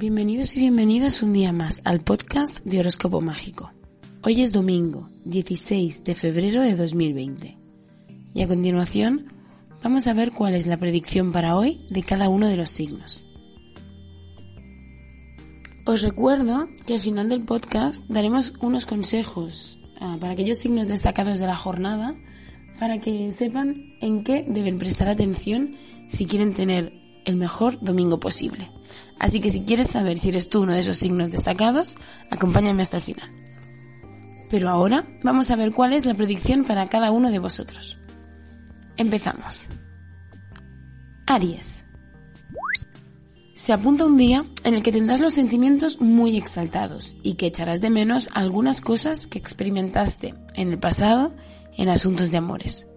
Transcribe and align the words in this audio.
Bienvenidos 0.00 0.56
y 0.56 0.60
bienvenidas 0.60 1.22
un 1.22 1.34
día 1.34 1.52
más 1.52 1.82
al 1.84 2.00
podcast 2.00 2.60
de 2.64 2.80
Horóscopo 2.80 3.20
Mágico. 3.20 3.70
Hoy 4.22 4.40
es 4.40 4.50
domingo, 4.50 5.10
16 5.26 6.04
de 6.04 6.14
febrero 6.14 6.62
de 6.62 6.74
2020. 6.74 7.58
Y 8.32 8.40
a 8.40 8.48
continuación 8.48 9.26
vamos 9.82 10.06
a 10.06 10.14
ver 10.14 10.32
cuál 10.32 10.54
es 10.54 10.66
la 10.66 10.78
predicción 10.78 11.32
para 11.32 11.54
hoy 11.54 11.84
de 11.90 12.02
cada 12.02 12.30
uno 12.30 12.48
de 12.48 12.56
los 12.56 12.70
signos. 12.70 13.26
Os 15.84 16.00
recuerdo 16.00 16.66
que 16.86 16.94
al 16.94 17.00
final 17.00 17.28
del 17.28 17.44
podcast 17.44 18.02
daremos 18.08 18.54
unos 18.62 18.86
consejos 18.86 19.80
ah, 20.00 20.16
para 20.18 20.32
aquellos 20.32 20.56
signos 20.56 20.88
destacados 20.88 21.38
de 21.38 21.46
la 21.46 21.56
jornada 21.56 22.16
para 22.78 23.00
que 23.00 23.32
sepan 23.32 23.74
en 24.00 24.24
qué 24.24 24.46
deben 24.48 24.78
prestar 24.78 25.08
atención 25.08 25.76
si 26.08 26.24
quieren 26.24 26.54
tener 26.54 26.99
el 27.24 27.36
mejor 27.36 27.78
domingo 27.80 28.20
posible. 28.20 28.70
Así 29.18 29.40
que 29.40 29.50
si 29.50 29.62
quieres 29.62 29.88
saber 29.88 30.18
si 30.18 30.30
eres 30.30 30.48
tú 30.48 30.62
uno 30.62 30.72
de 30.72 30.80
esos 30.80 30.98
signos 30.98 31.30
destacados, 31.30 31.96
acompáñame 32.30 32.82
hasta 32.82 32.96
el 32.96 33.02
final. 33.02 33.30
Pero 34.48 34.68
ahora 34.68 35.06
vamos 35.22 35.50
a 35.50 35.56
ver 35.56 35.72
cuál 35.72 35.92
es 35.92 36.06
la 36.06 36.14
predicción 36.14 36.64
para 36.64 36.88
cada 36.88 37.10
uno 37.10 37.30
de 37.30 37.38
vosotros. 37.38 37.98
Empezamos. 38.96 39.68
Aries. 41.26 41.86
Se 43.54 43.74
apunta 43.74 44.06
un 44.06 44.16
día 44.16 44.46
en 44.64 44.74
el 44.74 44.82
que 44.82 44.90
tendrás 44.90 45.20
los 45.20 45.34
sentimientos 45.34 46.00
muy 46.00 46.38
exaltados 46.38 47.14
y 47.22 47.34
que 47.34 47.46
echarás 47.46 47.82
de 47.82 47.90
menos 47.90 48.30
algunas 48.32 48.80
cosas 48.80 49.26
que 49.26 49.38
experimentaste 49.38 50.34
en 50.54 50.70
el 50.70 50.78
pasado 50.78 51.34
en 51.76 51.90
asuntos 51.90 52.30
de 52.30 52.38
amores. 52.38 52.88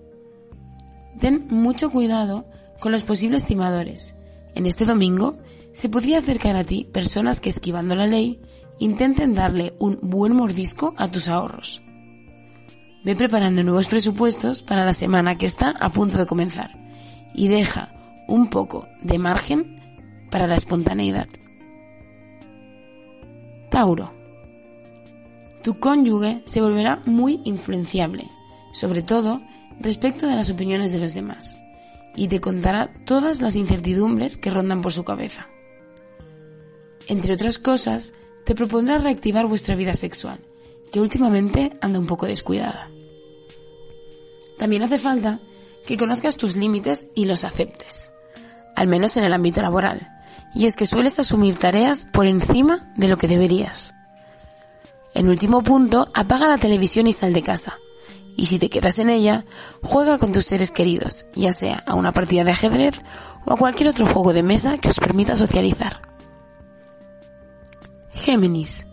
Ten 1.19 1.47
mucho 1.49 1.91
cuidado 1.91 2.49
con 2.83 2.91
los 2.91 3.03
posibles 3.03 3.45
timadores. 3.45 4.13
En 4.55 4.65
este 4.65 4.83
domingo 4.83 5.37
se 5.71 5.87
podría 5.87 6.17
acercar 6.17 6.57
a 6.57 6.65
ti 6.65 6.83
personas 6.83 7.39
que 7.39 7.47
esquivando 7.47 7.95
la 7.95 8.07
ley 8.07 8.41
intenten 8.77 9.33
darle 9.33 9.73
un 9.79 9.99
buen 10.01 10.35
mordisco 10.35 10.93
a 10.97 11.09
tus 11.09 11.29
ahorros. 11.29 11.81
Ve 13.05 13.15
preparando 13.15 13.63
nuevos 13.63 13.87
presupuestos 13.87 14.63
para 14.63 14.83
la 14.83 14.91
semana 14.91 15.37
que 15.37 15.45
está 15.45 15.69
a 15.69 15.93
punto 15.93 16.17
de 16.17 16.25
comenzar 16.25 16.71
y 17.33 17.47
deja 17.47 17.95
un 18.27 18.49
poco 18.49 18.85
de 19.01 19.17
margen 19.17 19.79
para 20.29 20.45
la 20.45 20.55
espontaneidad. 20.55 21.29
Tauro. 23.69 24.13
Tu 25.63 25.79
cónyuge 25.79 26.41
se 26.43 26.59
volverá 26.59 27.01
muy 27.05 27.39
influenciable, 27.45 28.25
sobre 28.73 29.03
todo 29.03 29.41
respecto 29.79 30.27
de 30.27 30.35
las 30.35 30.49
opiniones 30.49 30.91
de 30.91 30.99
los 30.99 31.13
demás, 31.13 31.62
y 32.15 32.27
te 32.27 32.39
contará 32.39 32.93
todas 33.05 33.41
las 33.41 33.55
incertidumbres 33.55 34.37
que 34.37 34.49
rondan 34.49 34.81
por 34.81 34.93
su 34.93 35.03
cabeza. 35.03 35.49
Entre 37.07 37.33
otras 37.33 37.59
cosas, 37.59 38.13
te 38.45 38.55
propondrá 38.55 38.97
reactivar 38.97 39.47
vuestra 39.47 39.75
vida 39.75 39.93
sexual, 39.93 40.39
que 40.91 40.99
últimamente 40.99 41.77
anda 41.81 41.99
un 41.99 42.07
poco 42.07 42.25
descuidada. 42.25 42.89
También 44.57 44.83
hace 44.83 44.99
falta 44.99 45.39
que 45.85 45.97
conozcas 45.97 46.37
tus 46.37 46.55
límites 46.55 47.07
y 47.15 47.25
los 47.25 47.43
aceptes, 47.43 48.11
al 48.75 48.87
menos 48.87 49.17
en 49.17 49.23
el 49.23 49.33
ámbito 49.33 49.61
laboral, 49.61 50.09
y 50.55 50.65
es 50.65 50.75
que 50.75 50.85
sueles 50.85 51.19
asumir 51.19 51.57
tareas 51.57 52.05
por 52.13 52.27
encima 52.27 52.93
de 52.95 53.07
lo 53.07 53.17
que 53.17 53.27
deberías. 53.27 53.93
En 55.13 55.27
último 55.27 55.61
punto, 55.61 56.07
apaga 56.13 56.47
la 56.47 56.57
televisión 56.57 57.07
y 57.07 57.13
sal 57.13 57.33
de 57.33 57.43
casa. 57.43 57.77
Y 58.35 58.47
si 58.47 58.59
te 58.59 58.69
quedas 58.69 58.99
en 58.99 59.09
ella, 59.09 59.45
juega 59.81 60.17
con 60.17 60.31
tus 60.31 60.45
seres 60.45 60.71
queridos, 60.71 61.25
ya 61.35 61.51
sea 61.51 61.83
a 61.85 61.95
una 61.95 62.11
partida 62.11 62.43
de 62.43 62.51
ajedrez 62.51 63.03
o 63.45 63.53
a 63.53 63.57
cualquier 63.57 63.89
otro 63.89 64.05
juego 64.05 64.33
de 64.33 64.43
mesa 64.43 64.77
que 64.77 64.89
os 64.89 64.99
permita 64.99 65.35
socializar. 65.35 66.01
Géminis. 68.11 68.87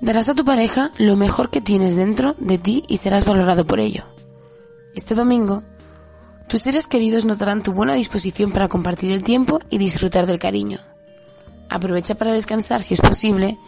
Darás 0.00 0.28
a 0.28 0.34
tu 0.34 0.44
pareja 0.44 0.92
lo 0.98 1.16
mejor 1.16 1.50
que 1.50 1.60
tienes 1.60 1.94
dentro 1.94 2.34
de 2.38 2.58
ti 2.58 2.84
y 2.88 2.96
serás 2.96 3.24
valorado 3.24 3.66
por 3.66 3.80
ello. 3.80 4.04
Este 4.94 5.14
domingo, 5.14 5.62
tus 6.48 6.62
seres 6.62 6.86
queridos 6.86 7.24
notarán 7.24 7.62
tu 7.62 7.72
buena 7.72 7.94
disposición 7.94 8.50
para 8.50 8.68
compartir 8.68 9.12
el 9.12 9.22
tiempo 9.22 9.60
y 9.70 9.78
disfrutar 9.78 10.26
del 10.26 10.38
cariño. 10.38 10.80
Aprovecha 11.68 12.16
para 12.16 12.32
descansar 12.32 12.82
si 12.82 12.94
es 12.94 13.00
posible, 13.00 13.58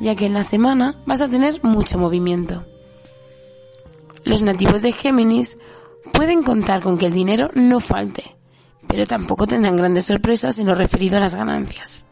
ya 0.00 0.14
que 0.14 0.26
en 0.26 0.32
la 0.32 0.44
semana 0.44 1.02
vas 1.04 1.20
a 1.20 1.28
tener 1.28 1.62
mucho 1.62 1.98
movimiento. 1.98 2.64
Los 4.24 4.42
nativos 4.42 4.82
de 4.82 4.92
Géminis 4.92 5.58
pueden 6.12 6.42
contar 6.42 6.82
con 6.82 6.98
que 6.98 7.06
el 7.06 7.12
dinero 7.12 7.50
no 7.54 7.80
falte, 7.80 8.36
pero 8.86 9.06
tampoco 9.06 9.46
tendrán 9.46 9.76
grandes 9.76 10.06
sorpresas 10.06 10.58
en 10.58 10.66
lo 10.66 10.74
referido 10.74 11.16
a 11.16 11.20
las 11.20 11.34
ganancias. 11.34 12.06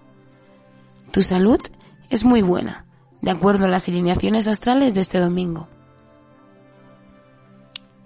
Tu 1.11 1.23
salud 1.23 1.61
es 2.11 2.25
muy 2.25 2.43
buena, 2.43 2.87
de 3.21 3.31
acuerdo 3.31 3.65
a 3.65 3.69
las 3.69 3.89
alineaciones 3.89 4.49
astrales 4.49 4.95
de 4.95 5.01
este 5.01 5.19
domingo. 5.19 5.69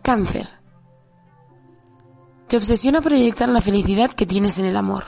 Cáncer. 0.03 0.49
Te 2.49 2.57
obsesiona 2.57 3.01
proyectar 3.01 3.49
la 3.49 3.61
felicidad 3.61 4.11
que 4.11 4.27
tienes 4.27 4.59
en 4.59 4.65
el 4.67 4.77
amor. 4.77 5.05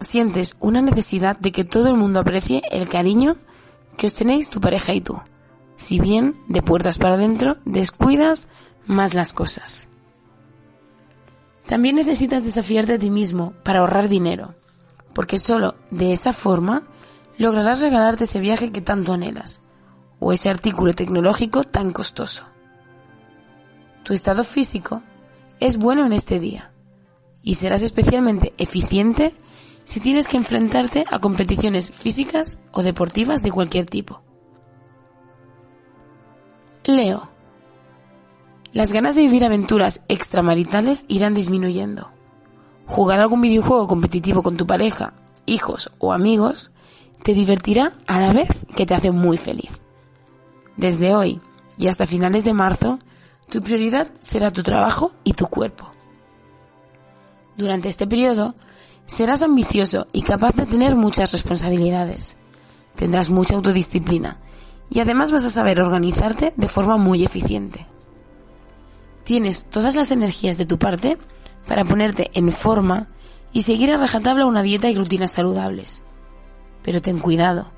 Sientes 0.00 0.56
una 0.60 0.80
necesidad 0.80 1.38
de 1.38 1.52
que 1.52 1.64
todo 1.64 1.88
el 1.88 1.96
mundo 1.96 2.20
aprecie 2.20 2.62
el 2.70 2.88
cariño 2.88 3.36
que 3.96 4.06
os 4.06 4.14
tenéis 4.14 4.48
tu 4.48 4.60
pareja 4.60 4.94
y 4.94 5.00
tú. 5.02 5.20
Si 5.80 5.98
bien, 5.98 6.36
de 6.46 6.60
puertas 6.60 6.98
para 6.98 7.14
adentro, 7.14 7.56
descuidas 7.64 8.48
más 8.86 9.14
las 9.14 9.32
cosas. 9.32 9.88
También 11.66 11.96
necesitas 11.96 12.44
desafiarte 12.44 12.92
a 12.92 12.98
ti 12.98 13.08
mismo 13.08 13.54
para 13.64 13.80
ahorrar 13.80 14.10
dinero, 14.10 14.54
porque 15.14 15.38
solo 15.38 15.76
de 15.90 16.12
esa 16.12 16.34
forma 16.34 16.82
lograrás 17.38 17.80
regalarte 17.80 18.24
ese 18.24 18.40
viaje 18.40 18.72
que 18.72 18.82
tanto 18.82 19.14
anhelas, 19.14 19.62
o 20.18 20.34
ese 20.34 20.50
artículo 20.50 20.92
tecnológico 20.92 21.64
tan 21.64 21.92
costoso. 21.92 22.44
Tu 24.04 24.12
estado 24.12 24.44
físico 24.44 25.02
es 25.60 25.78
bueno 25.78 26.04
en 26.04 26.12
este 26.12 26.38
día, 26.38 26.72
y 27.42 27.54
serás 27.54 27.82
especialmente 27.82 28.52
eficiente 28.58 29.32
si 29.84 29.98
tienes 29.98 30.28
que 30.28 30.36
enfrentarte 30.36 31.06
a 31.10 31.20
competiciones 31.20 31.90
físicas 31.90 32.60
o 32.70 32.82
deportivas 32.82 33.40
de 33.40 33.50
cualquier 33.50 33.86
tipo. 33.86 34.20
Leo. 36.84 37.28
Las 38.72 38.92
ganas 38.92 39.14
de 39.14 39.22
vivir 39.22 39.44
aventuras 39.44 40.00
extramaritales 40.08 41.04
irán 41.08 41.34
disminuyendo. 41.34 42.10
Jugar 42.86 43.20
algún 43.20 43.42
videojuego 43.42 43.86
competitivo 43.86 44.42
con 44.42 44.56
tu 44.56 44.66
pareja, 44.66 45.12
hijos 45.44 45.92
o 45.98 46.12
amigos 46.12 46.72
te 47.22 47.34
divertirá 47.34 47.92
a 48.06 48.18
la 48.18 48.32
vez 48.32 48.48
que 48.74 48.86
te 48.86 48.94
hace 48.94 49.10
muy 49.10 49.36
feliz. 49.36 49.84
Desde 50.78 51.14
hoy 51.14 51.40
y 51.76 51.88
hasta 51.88 52.06
finales 52.06 52.44
de 52.44 52.54
marzo, 52.54 52.98
tu 53.50 53.60
prioridad 53.60 54.10
será 54.20 54.50
tu 54.50 54.62
trabajo 54.62 55.12
y 55.22 55.34
tu 55.34 55.48
cuerpo. 55.48 55.90
Durante 57.58 57.88
este 57.88 58.06
periodo, 58.06 58.54
serás 59.04 59.42
ambicioso 59.42 60.06
y 60.12 60.22
capaz 60.22 60.54
de 60.54 60.64
tener 60.64 60.96
muchas 60.96 61.32
responsabilidades. 61.32 62.38
Tendrás 62.96 63.28
mucha 63.28 63.54
autodisciplina 63.54 64.38
y 64.90 64.98
además 64.98 65.30
vas 65.30 65.44
a 65.44 65.50
saber 65.50 65.80
organizarte 65.80 66.52
de 66.56 66.68
forma 66.68 66.96
muy 66.96 67.24
eficiente. 67.24 67.86
Tienes 69.24 69.64
todas 69.64 69.94
las 69.94 70.10
energías 70.10 70.58
de 70.58 70.66
tu 70.66 70.78
parte 70.78 71.16
para 71.66 71.84
ponerte 71.84 72.30
en 72.34 72.50
forma 72.50 73.06
y 73.52 73.62
seguir 73.62 73.92
a 73.92 73.96
rajatabla 73.96 74.46
una 74.46 74.62
dieta 74.62 74.90
y 74.90 74.96
rutinas 74.96 75.30
saludables. 75.30 76.02
Pero 76.82 77.00
ten 77.00 77.20
cuidado, 77.20 77.70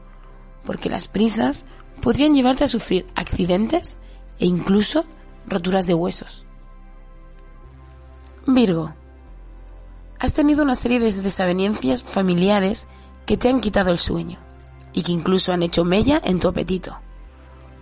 porque 0.65 0.89
las 0.89 1.09
prisas 1.09 1.67
podrían 2.01 2.35
llevarte 2.35 2.65
a 2.65 2.69
sufrir 2.69 3.07
accidentes 3.15 3.99
e 4.39 4.47
incluso 4.47 5.05
roturas 5.47 5.87
de 5.87 5.95
huesos. 5.95 6.47
Virgo. 8.47 8.95
Has 10.19 10.33
tenido 10.33 10.63
una 10.63 10.77
serie 10.77 11.01
de 11.01 11.13
desavenencias 11.13 12.03
familiares 12.03 12.87
que 13.27 13.37
te 13.37 13.49
han 13.49 13.61
quitado 13.61 13.91
el 13.91 13.99
sueño 13.99 14.39
y 14.93 15.03
que 15.03 15.13
incluso 15.13 15.53
han 15.53 15.63
hecho 15.63 15.85
mella 15.85 16.21
en 16.25 16.41
tu 16.41 16.49
apetito. 16.49 16.97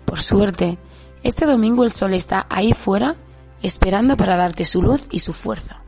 Por 0.04 0.20
suerte, 0.20 0.78
este 1.22 1.46
domingo 1.46 1.84
el 1.84 1.92
sol 1.92 2.14
está 2.14 2.46
ahí 2.48 2.72
fuera 2.72 3.16
esperando 3.62 4.16
para 4.16 4.36
darte 4.36 4.64
su 4.64 4.82
luz 4.82 5.08
y 5.10 5.18
su 5.18 5.32
fuerza. 5.32 5.82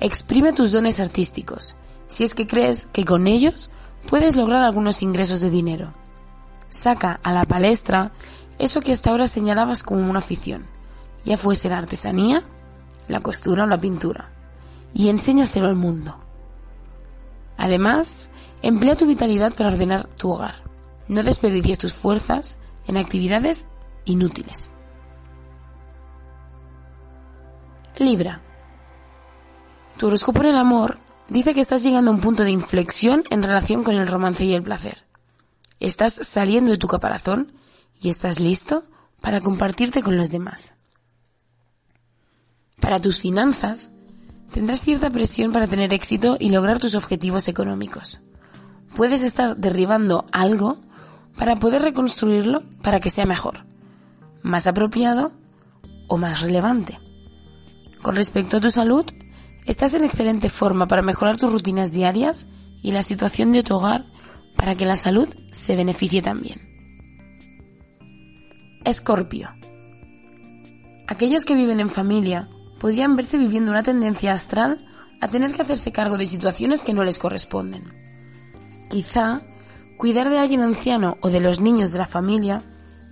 Exprime 0.00 0.52
tus 0.52 0.72
dones 0.72 1.00
artísticos, 1.00 1.74
si 2.08 2.24
es 2.24 2.34
que 2.34 2.46
crees 2.46 2.86
que 2.92 3.04
con 3.04 3.26
ellos 3.26 3.70
puedes 4.08 4.36
lograr 4.36 4.62
algunos 4.62 5.02
ingresos 5.02 5.40
de 5.40 5.50
dinero. 5.50 5.94
Saca 6.68 7.20
a 7.22 7.32
la 7.32 7.44
palestra 7.44 8.12
eso 8.58 8.80
que 8.80 8.92
hasta 8.92 9.10
ahora 9.10 9.28
señalabas 9.28 9.82
como 9.82 10.08
una 10.08 10.18
afición, 10.18 10.66
ya 11.24 11.36
fuese 11.36 11.68
la 11.68 11.78
artesanía, 11.78 12.42
la 13.08 13.20
costura 13.20 13.64
o 13.64 13.66
la 13.66 13.80
pintura, 13.80 14.30
y 14.92 15.08
enséñaselo 15.08 15.66
al 15.66 15.76
mundo. 15.76 16.18
Además, 17.56 18.30
emplea 18.66 18.96
tu 18.96 19.06
vitalidad 19.06 19.54
para 19.54 19.70
ordenar 19.70 20.08
tu 20.08 20.30
hogar. 20.30 20.62
No 21.08 21.22
desperdicies 21.22 21.78
tus 21.78 21.94
fuerzas 21.94 22.58
en 22.88 22.96
actividades 22.96 23.66
inútiles. 24.04 24.74
Libra. 27.98 28.42
Tu 29.96 30.06
horóscopo 30.06 30.42
en 30.42 30.48
el 30.48 30.58
amor 30.58 30.98
dice 31.28 31.54
que 31.54 31.60
estás 31.60 31.82
llegando 31.82 32.10
a 32.10 32.14
un 32.14 32.20
punto 32.20 32.42
de 32.42 32.50
inflexión 32.50 33.24
en 33.30 33.42
relación 33.42 33.84
con 33.84 33.94
el 33.94 34.08
romance 34.08 34.44
y 34.44 34.52
el 34.52 34.62
placer. 34.62 35.04
Estás 35.78 36.14
saliendo 36.14 36.72
de 36.72 36.78
tu 36.78 36.88
caparazón 36.88 37.52
y 38.00 38.08
estás 38.08 38.40
listo 38.40 38.84
para 39.20 39.40
compartirte 39.40 40.02
con 40.02 40.16
los 40.16 40.30
demás. 40.30 40.74
Para 42.80 43.00
tus 43.00 43.20
finanzas, 43.20 43.92
tendrás 44.52 44.80
cierta 44.80 45.08
presión 45.10 45.52
para 45.52 45.66
tener 45.66 45.92
éxito 45.92 46.36
y 46.38 46.50
lograr 46.50 46.78
tus 46.78 46.94
objetivos 46.94 47.48
económicos. 47.48 48.20
Puedes 48.96 49.20
estar 49.20 49.58
derribando 49.58 50.24
algo 50.32 50.78
para 51.36 51.56
poder 51.56 51.82
reconstruirlo 51.82 52.62
para 52.82 52.98
que 52.98 53.10
sea 53.10 53.26
mejor, 53.26 53.66
más 54.42 54.66
apropiado 54.66 55.32
o 56.08 56.16
más 56.16 56.40
relevante. 56.40 56.98
Con 58.00 58.16
respecto 58.16 58.56
a 58.56 58.60
tu 58.60 58.70
salud, 58.70 59.04
estás 59.66 59.92
en 59.92 60.02
excelente 60.02 60.48
forma 60.48 60.88
para 60.88 61.02
mejorar 61.02 61.36
tus 61.36 61.52
rutinas 61.52 61.92
diarias 61.92 62.46
y 62.82 62.92
la 62.92 63.02
situación 63.02 63.52
de 63.52 63.62
tu 63.62 63.74
hogar 63.74 64.06
para 64.56 64.76
que 64.76 64.86
la 64.86 64.96
salud 64.96 65.28
se 65.50 65.76
beneficie 65.76 66.22
también. 66.22 66.62
Escorpio. 68.82 69.50
Aquellos 71.06 71.44
que 71.44 71.54
viven 71.54 71.80
en 71.80 71.90
familia 71.90 72.48
podrían 72.80 73.14
verse 73.14 73.36
viviendo 73.36 73.72
una 73.72 73.82
tendencia 73.82 74.32
astral 74.32 74.86
a 75.20 75.28
tener 75.28 75.52
que 75.52 75.60
hacerse 75.60 75.92
cargo 75.92 76.16
de 76.16 76.26
situaciones 76.26 76.82
que 76.82 76.94
no 76.94 77.04
les 77.04 77.18
corresponden. 77.18 78.05
Quizá 78.88 79.42
cuidar 79.96 80.30
de 80.30 80.38
alguien 80.38 80.60
anciano 80.60 81.16
o 81.20 81.30
de 81.30 81.40
los 81.40 81.60
niños 81.60 81.92
de 81.92 81.98
la 81.98 82.06
familia 82.06 82.62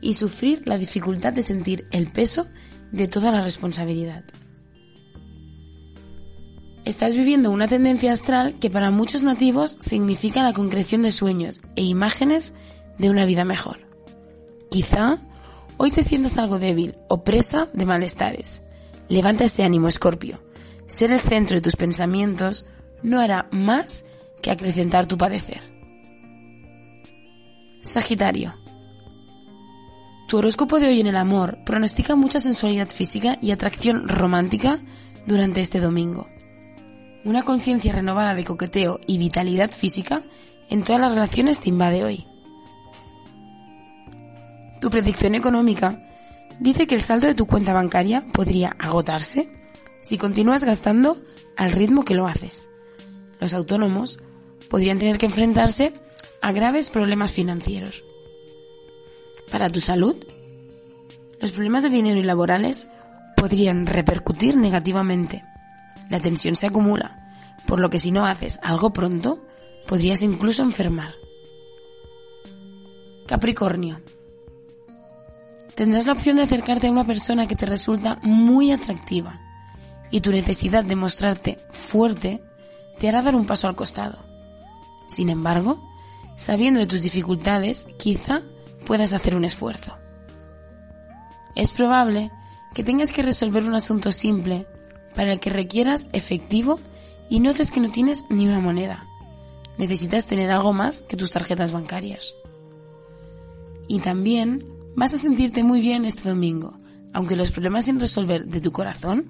y 0.00 0.14
sufrir 0.14 0.62
la 0.66 0.78
dificultad 0.78 1.32
de 1.32 1.42
sentir 1.42 1.86
el 1.90 2.10
peso 2.10 2.46
de 2.92 3.08
toda 3.08 3.32
la 3.32 3.40
responsabilidad. 3.40 4.24
Estás 6.84 7.16
viviendo 7.16 7.50
una 7.50 7.66
tendencia 7.66 8.12
astral 8.12 8.58
que 8.60 8.68
para 8.68 8.90
muchos 8.90 9.22
nativos 9.22 9.78
significa 9.80 10.42
la 10.42 10.52
concreción 10.52 11.00
de 11.00 11.12
sueños 11.12 11.62
e 11.76 11.82
imágenes 11.82 12.52
de 12.98 13.08
una 13.08 13.24
vida 13.24 13.46
mejor. 13.46 13.78
Quizá 14.70 15.18
hoy 15.78 15.90
te 15.90 16.02
sientas 16.02 16.36
algo 16.36 16.58
débil 16.58 16.96
o 17.08 17.24
presa 17.24 17.68
de 17.72 17.86
malestares. 17.86 18.62
Levanta 19.08 19.44
ese 19.44 19.64
ánimo, 19.64 19.88
Escorpio. 19.88 20.42
Ser 20.86 21.10
el 21.10 21.20
centro 21.20 21.56
de 21.56 21.62
tus 21.62 21.76
pensamientos 21.76 22.66
no 23.02 23.18
hará 23.18 23.48
más 23.50 24.04
que 24.44 24.50
acrecentar 24.50 25.06
tu 25.06 25.16
padecer. 25.16 25.62
Sagitario. 27.80 28.54
Tu 30.28 30.36
horóscopo 30.36 30.78
de 30.78 30.88
hoy 30.88 31.00
en 31.00 31.06
el 31.06 31.16
amor 31.16 31.64
pronostica 31.64 32.14
mucha 32.14 32.40
sensualidad 32.40 32.90
física 32.90 33.38
y 33.40 33.52
atracción 33.52 34.06
romántica 34.06 34.80
durante 35.26 35.62
este 35.62 35.80
domingo. 35.80 36.28
Una 37.24 37.42
conciencia 37.42 37.94
renovada 37.94 38.34
de 38.34 38.44
coqueteo 38.44 39.00
y 39.06 39.16
vitalidad 39.16 39.70
física 39.70 40.22
en 40.68 40.82
todas 40.84 41.00
las 41.00 41.12
relaciones 41.12 41.60
te 41.60 41.70
invade 41.70 42.04
hoy. 42.04 42.26
Tu 44.82 44.90
predicción 44.90 45.34
económica 45.34 46.06
dice 46.60 46.86
que 46.86 46.96
el 46.96 47.02
saldo 47.02 47.28
de 47.28 47.34
tu 47.34 47.46
cuenta 47.46 47.72
bancaria 47.72 48.26
podría 48.30 48.76
agotarse 48.78 49.48
si 50.02 50.18
continúas 50.18 50.64
gastando 50.64 51.16
al 51.56 51.72
ritmo 51.72 52.04
que 52.04 52.14
lo 52.14 52.26
haces. 52.26 52.68
Los 53.40 53.54
autónomos 53.54 54.18
podrían 54.74 54.98
tener 54.98 55.18
que 55.18 55.26
enfrentarse 55.26 55.92
a 56.42 56.50
graves 56.50 56.90
problemas 56.90 57.30
financieros. 57.30 58.02
Para 59.48 59.70
tu 59.70 59.80
salud, 59.80 60.16
los 61.38 61.52
problemas 61.52 61.84
de 61.84 61.90
dinero 61.90 62.18
y 62.18 62.24
laborales 62.24 62.88
podrían 63.36 63.86
repercutir 63.86 64.56
negativamente 64.56 65.44
la 66.10 66.18
tensión 66.18 66.56
se 66.56 66.66
acumula, 66.66 67.36
por 67.68 67.78
lo 67.78 67.88
que 67.88 68.00
si 68.00 68.10
no 68.10 68.26
haces 68.26 68.58
algo 68.64 68.92
pronto, 68.92 69.46
podrías 69.86 70.22
incluso 70.22 70.64
enfermar. 70.64 71.14
Capricornio. 73.28 74.00
Tendrás 75.76 76.06
la 76.06 76.14
opción 76.14 76.34
de 76.34 76.42
acercarte 76.42 76.88
a 76.88 76.90
una 76.90 77.04
persona 77.04 77.46
que 77.46 77.54
te 77.54 77.66
resulta 77.66 78.18
muy 78.24 78.72
atractiva 78.72 79.40
y 80.10 80.20
tu 80.20 80.32
necesidad 80.32 80.82
de 80.82 80.96
mostrarte 80.96 81.58
fuerte 81.70 82.42
te 82.98 83.08
hará 83.08 83.22
dar 83.22 83.36
un 83.36 83.46
paso 83.46 83.68
al 83.68 83.76
costado. 83.76 84.23
Sin 85.06 85.28
embargo, 85.28 85.82
sabiendo 86.36 86.80
de 86.80 86.86
tus 86.86 87.02
dificultades, 87.02 87.86
quizá 87.98 88.42
puedas 88.86 89.12
hacer 89.12 89.34
un 89.34 89.44
esfuerzo. 89.44 89.96
Es 91.54 91.72
probable 91.72 92.30
que 92.74 92.84
tengas 92.84 93.12
que 93.12 93.22
resolver 93.22 93.64
un 93.64 93.74
asunto 93.74 94.12
simple 94.12 94.66
para 95.14 95.32
el 95.32 95.40
que 95.40 95.50
requieras 95.50 96.08
efectivo 96.12 96.80
y 97.30 97.40
notes 97.40 97.70
que 97.70 97.80
no 97.80 97.90
tienes 97.90 98.24
ni 98.28 98.48
una 98.48 98.60
moneda. 98.60 99.06
Necesitas 99.78 100.26
tener 100.26 100.50
algo 100.50 100.72
más 100.72 101.02
que 101.02 101.16
tus 101.16 101.32
tarjetas 101.32 101.72
bancarias. 101.72 102.34
Y 103.88 104.00
también 104.00 104.66
vas 104.96 105.14
a 105.14 105.18
sentirte 105.18 105.62
muy 105.62 105.80
bien 105.80 106.04
este 106.04 106.28
domingo, 106.28 106.78
aunque 107.12 107.36
los 107.36 107.50
problemas 107.50 107.84
sin 107.84 108.00
resolver 108.00 108.46
de 108.46 108.60
tu 108.60 108.72
corazón 108.72 109.26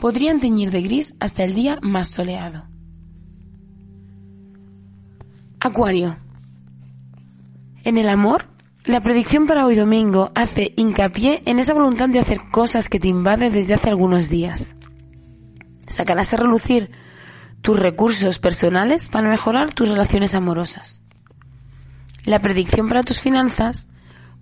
podrían 0.00 0.40
teñir 0.40 0.70
de 0.70 0.82
gris 0.82 1.14
hasta 1.20 1.44
el 1.44 1.54
día 1.54 1.78
más 1.82 2.08
soleado. 2.08 2.73
Acuario. 5.64 6.16
En 7.82 7.98
el 7.98 8.08
amor, 8.08 8.46
la 8.84 9.00
predicción 9.00 9.46
para 9.46 9.66
hoy 9.66 9.74
domingo 9.74 10.30
hace 10.36 10.72
hincapié 10.76 11.42
en 11.46 11.58
esa 11.58 11.74
voluntad 11.74 12.08
de 12.08 12.20
hacer 12.20 12.38
cosas 12.52 12.88
que 12.88 13.00
te 13.00 13.08
invade 13.08 13.50
desde 13.50 13.74
hace 13.74 13.88
algunos 13.88 14.28
días 14.28 14.76
sacarás 15.94 16.32
a 16.32 16.36
relucir 16.36 16.90
tus 17.62 17.78
recursos 17.78 18.38
personales 18.38 19.08
para 19.08 19.28
mejorar 19.28 19.72
tus 19.72 19.88
relaciones 19.88 20.34
amorosas. 20.34 21.00
La 22.24 22.40
predicción 22.40 22.88
para 22.88 23.02
tus 23.02 23.20
finanzas 23.20 23.86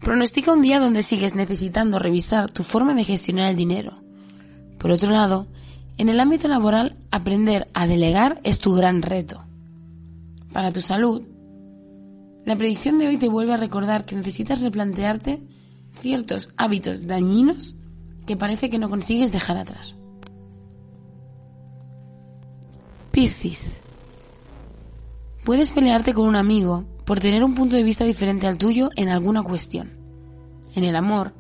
pronostica 0.01 0.53
un 0.53 0.63
día 0.63 0.81
donde 0.81 1.03
sigues 1.03 1.35
necesitando 1.35 1.99
revisar 1.99 2.51
tu 2.51 2.63
forma 2.65 2.95
de 2.95 3.05
gestionar 3.05 3.51
el 3.51 3.57
dinero. 3.57 4.03
Por 4.79 4.91
otro 4.91 5.11
lado, 5.11 5.47
en 5.99 6.09
el 6.09 6.19
ámbito 6.19 6.49
laboral, 6.49 6.97
aprender 7.11 7.69
a 7.75 7.87
delegar 7.87 8.41
es 8.43 8.59
tu 8.59 8.75
gran 8.75 9.03
reto. 9.03 9.45
Para 10.53 10.71
tu 10.71 10.81
salud, 10.81 11.23
la 12.45 12.57
predicción 12.57 12.99
de 12.99 13.07
hoy 13.07 13.17
te 13.17 13.29
vuelve 13.29 13.55
a 13.55 13.57
recordar 13.57 14.05
que 14.05 14.17
necesitas 14.17 14.61
replantearte 14.61 15.43
ciertos 16.01 16.53
hábitos 16.57 17.07
dañinos 17.07 17.77
que 18.27 18.37
parece 18.37 18.69
que 18.69 18.79
no 18.79 18.91
consigues 18.91 19.33
dejar 19.33 19.59
atrás. 19.59 19.97
Piscis. 23.13 23.81
Puedes 25.45 25.73
pelearte 25.73 26.15
con 26.15 26.27
un 26.27 26.37
amigo 26.37 26.85
por 27.05 27.21
tener 27.21 27.45
un 27.45 27.55
punto 27.55 27.77
de 27.77 27.83
vista 27.83 28.05
diferente 28.05 28.47
al 28.47 28.59
tuyo 28.59 28.91
en 28.97 29.09
alguna 29.09 29.43
cuestión. 29.43 29.91
En 30.75 30.85
el 30.85 30.97
amor, 30.97 31.35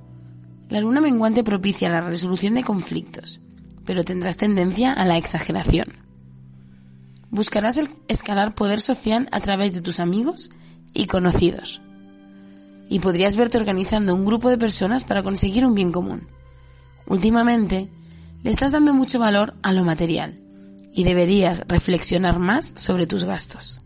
la 0.69 0.81
luna 0.81 1.00
menguante 1.00 1.45
propicia 1.45 1.88
la 1.88 2.00
resolución 2.00 2.54
de 2.54 2.64
conflictos, 2.64 3.40
pero 3.85 4.04
tendrás 4.04 4.37
tendencia 4.37 4.92
a 4.92 5.04
la 5.04 5.16
exageración. 5.16 6.01
Buscarás 7.32 7.80
escalar 8.08 8.54
poder 8.54 8.78
social 8.78 9.26
a 9.32 9.40
través 9.40 9.72
de 9.72 9.80
tus 9.80 10.00
amigos 10.00 10.50
y 10.92 11.06
conocidos. 11.06 11.80
Y 12.90 12.98
podrías 12.98 13.36
verte 13.36 13.56
organizando 13.56 14.14
un 14.14 14.26
grupo 14.26 14.50
de 14.50 14.58
personas 14.58 15.04
para 15.04 15.22
conseguir 15.22 15.64
un 15.64 15.74
bien 15.74 15.92
común. 15.92 16.28
Últimamente, 17.06 17.88
le 18.42 18.50
estás 18.50 18.72
dando 18.72 18.92
mucho 18.92 19.18
valor 19.18 19.54
a 19.62 19.72
lo 19.72 19.82
material 19.82 20.42
y 20.92 21.04
deberías 21.04 21.62
reflexionar 21.66 22.38
más 22.38 22.74
sobre 22.76 23.06
tus 23.06 23.24
gastos. 23.24 23.80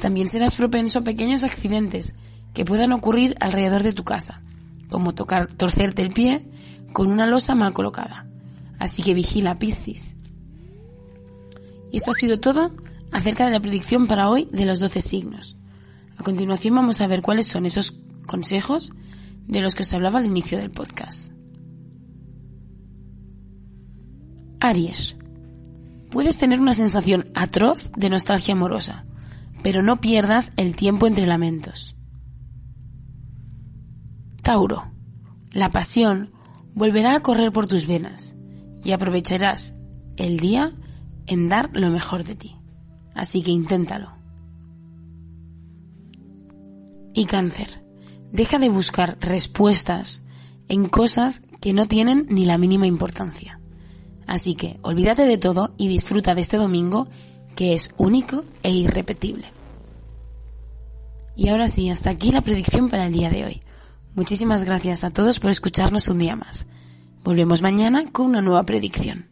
También 0.00 0.26
serás 0.26 0.56
propenso 0.56 0.98
a 0.98 1.04
pequeños 1.04 1.44
accidentes 1.44 2.16
que 2.54 2.64
puedan 2.64 2.90
ocurrir 2.90 3.36
alrededor 3.38 3.84
de 3.84 3.92
tu 3.92 4.02
casa, 4.02 4.42
como 4.90 5.14
tocar, 5.14 5.46
torcerte 5.46 6.02
el 6.02 6.12
pie 6.12 6.44
con 6.92 7.06
una 7.06 7.28
losa 7.28 7.54
mal 7.54 7.72
colocada. 7.72 8.26
Así 8.80 9.00
que 9.04 9.14
vigila, 9.14 9.60
Piscis. 9.60 10.16
Y 11.92 11.98
esto 11.98 12.10
ha 12.10 12.14
sido 12.14 12.40
todo 12.40 12.72
acerca 13.12 13.44
de 13.44 13.52
la 13.52 13.60
predicción 13.60 14.06
para 14.06 14.30
hoy 14.30 14.48
de 14.50 14.64
los 14.64 14.80
12 14.80 15.02
signos. 15.02 15.56
A 16.16 16.24
continuación 16.24 16.74
vamos 16.74 17.02
a 17.02 17.06
ver 17.06 17.20
cuáles 17.20 17.46
son 17.46 17.66
esos 17.66 17.94
consejos 18.26 18.92
de 19.46 19.60
los 19.60 19.74
que 19.74 19.82
os 19.82 19.92
hablaba 19.92 20.18
al 20.18 20.26
inicio 20.26 20.56
del 20.56 20.70
podcast. 20.70 21.32
Aries. 24.58 25.16
Puedes 26.10 26.38
tener 26.38 26.60
una 26.60 26.72
sensación 26.72 27.30
atroz 27.34 27.92
de 27.92 28.08
nostalgia 28.08 28.54
amorosa, 28.54 29.04
pero 29.62 29.82
no 29.82 30.00
pierdas 30.00 30.54
el 30.56 30.76
tiempo 30.76 31.06
entre 31.06 31.26
lamentos. 31.26 31.94
Tauro, 34.42 34.90
la 35.50 35.70
pasión 35.70 36.30
volverá 36.74 37.16
a 37.16 37.20
correr 37.20 37.52
por 37.52 37.66
tus 37.66 37.86
venas 37.86 38.34
y 38.82 38.92
aprovecharás 38.92 39.74
el 40.16 40.38
día 40.38 40.72
en 41.26 41.48
dar 41.48 41.70
lo 41.72 41.90
mejor 41.90 42.24
de 42.24 42.34
ti. 42.34 42.56
Así 43.14 43.42
que 43.42 43.50
inténtalo. 43.50 44.12
Y 47.14 47.26
cáncer, 47.26 47.82
deja 48.30 48.58
de 48.58 48.68
buscar 48.68 49.18
respuestas 49.20 50.22
en 50.68 50.88
cosas 50.88 51.42
que 51.60 51.72
no 51.72 51.86
tienen 51.86 52.26
ni 52.30 52.46
la 52.46 52.58
mínima 52.58 52.86
importancia. 52.86 53.60
Así 54.26 54.54
que 54.54 54.78
olvídate 54.82 55.26
de 55.26 55.38
todo 55.38 55.74
y 55.76 55.88
disfruta 55.88 56.34
de 56.34 56.40
este 56.40 56.56
domingo 56.56 57.08
que 57.54 57.74
es 57.74 57.90
único 57.98 58.44
e 58.62 58.70
irrepetible. 58.70 59.52
Y 61.36 61.48
ahora 61.48 61.68
sí, 61.68 61.90
hasta 61.90 62.10
aquí 62.10 62.30
la 62.32 62.40
predicción 62.40 62.88
para 62.88 63.06
el 63.06 63.12
día 63.12 63.30
de 63.30 63.44
hoy. 63.44 63.62
Muchísimas 64.14 64.64
gracias 64.64 65.04
a 65.04 65.10
todos 65.10 65.38
por 65.38 65.50
escucharnos 65.50 66.08
un 66.08 66.18
día 66.18 66.36
más. 66.36 66.66
Volvemos 67.24 67.62
mañana 67.62 68.10
con 68.10 68.26
una 68.26 68.42
nueva 68.42 68.64
predicción. 68.64 69.31